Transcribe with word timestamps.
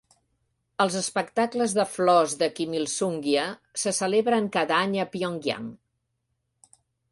Els 0.85 0.95
espectacles 1.01 1.75
de 1.79 1.85
flors 1.97 2.33
de 2.39 2.49
Kimilsungia 2.61 3.45
se 3.83 3.95
celebren 3.99 4.51
cada 4.59 4.79
any 4.89 4.99
a 5.05 5.09
Pyongyang. 5.15 5.71